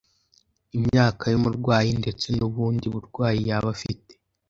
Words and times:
imyaka 0.77 1.23
y’umurwayi 1.33 1.91
ndetse 2.01 2.27
n’ubundi 2.37 2.85
burwayi 2.93 3.39
yaba 3.49 3.67
afite. 3.75 4.11